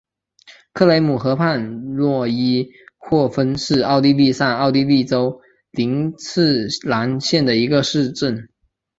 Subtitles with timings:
[0.73, 2.67] 克雷姆河畔诺伊
[2.97, 5.39] 霍芬是奥地利上奥地利州
[5.69, 8.49] 林茨兰县的一个市镇。